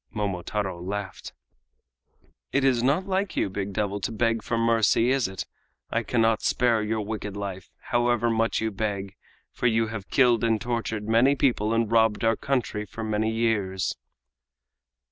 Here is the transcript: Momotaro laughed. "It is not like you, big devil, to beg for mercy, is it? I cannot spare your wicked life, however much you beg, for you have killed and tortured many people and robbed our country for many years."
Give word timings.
Momotaro 0.09 0.81
laughed. 0.81 1.31
"It 2.51 2.63
is 2.63 2.81
not 2.81 3.05
like 3.05 3.37
you, 3.37 3.51
big 3.51 3.71
devil, 3.71 3.99
to 4.01 4.11
beg 4.11 4.41
for 4.41 4.57
mercy, 4.57 5.11
is 5.11 5.27
it? 5.27 5.45
I 5.91 6.01
cannot 6.01 6.41
spare 6.41 6.81
your 6.81 7.01
wicked 7.01 7.37
life, 7.37 7.69
however 7.91 8.31
much 8.31 8.61
you 8.61 8.71
beg, 8.71 9.15
for 9.51 9.67
you 9.67 9.89
have 9.89 10.09
killed 10.09 10.43
and 10.43 10.59
tortured 10.59 11.07
many 11.07 11.35
people 11.35 11.71
and 11.71 11.91
robbed 11.91 12.23
our 12.23 12.35
country 12.35 12.83
for 12.83 13.03
many 13.03 13.29
years." 13.29 13.95